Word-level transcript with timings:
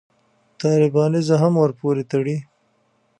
طالبانیزم 0.61 1.37
هم 1.43 1.53
ورپورې 1.63 2.03
تړي. 2.11 2.37